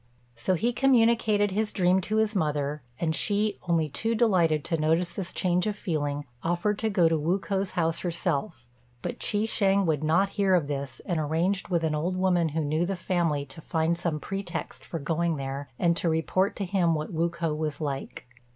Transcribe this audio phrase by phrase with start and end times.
[0.33, 5.13] So he communicated his dream to his mother; and she, only too delighted to notice
[5.13, 8.65] this change of feeling, offered to go to Wu k'o's house herself;
[9.03, 12.61] but Chi shêng would not hear of this, and arranged with an old woman who
[12.65, 16.95] knew the family to find some pretext for going there, and to report to him
[16.95, 18.25] what Wu k'o was like.